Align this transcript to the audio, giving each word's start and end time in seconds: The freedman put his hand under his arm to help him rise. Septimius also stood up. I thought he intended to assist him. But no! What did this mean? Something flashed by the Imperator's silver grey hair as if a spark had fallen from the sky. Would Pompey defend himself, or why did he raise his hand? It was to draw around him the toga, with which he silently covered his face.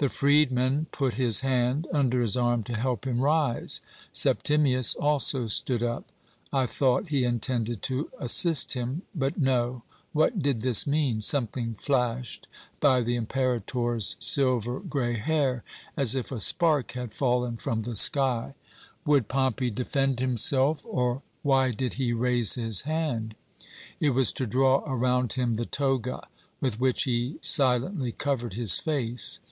The 0.00 0.08
freedman 0.08 0.86
put 0.92 1.14
his 1.14 1.40
hand 1.40 1.88
under 1.92 2.22
his 2.22 2.36
arm 2.36 2.62
to 2.64 2.76
help 2.76 3.04
him 3.04 3.18
rise. 3.20 3.80
Septimius 4.12 4.94
also 4.94 5.48
stood 5.48 5.82
up. 5.82 6.04
I 6.52 6.66
thought 6.66 7.08
he 7.08 7.24
intended 7.24 7.82
to 7.82 8.08
assist 8.16 8.74
him. 8.74 9.02
But 9.12 9.40
no! 9.40 9.82
What 10.12 10.40
did 10.40 10.62
this 10.62 10.86
mean? 10.86 11.20
Something 11.20 11.74
flashed 11.74 12.46
by 12.78 13.00
the 13.00 13.16
Imperator's 13.16 14.14
silver 14.20 14.78
grey 14.78 15.16
hair 15.16 15.64
as 15.96 16.14
if 16.14 16.30
a 16.30 16.38
spark 16.38 16.92
had 16.92 17.12
fallen 17.12 17.56
from 17.56 17.82
the 17.82 17.96
sky. 17.96 18.54
Would 19.04 19.26
Pompey 19.26 19.68
defend 19.68 20.20
himself, 20.20 20.86
or 20.88 21.22
why 21.42 21.72
did 21.72 21.94
he 21.94 22.12
raise 22.12 22.54
his 22.54 22.82
hand? 22.82 23.34
It 23.98 24.10
was 24.10 24.30
to 24.34 24.46
draw 24.46 24.84
around 24.86 25.32
him 25.32 25.56
the 25.56 25.66
toga, 25.66 26.28
with 26.60 26.78
which 26.78 27.02
he 27.02 27.38
silently 27.40 28.12
covered 28.12 28.52
his 28.52 28.78
face. 28.78 29.40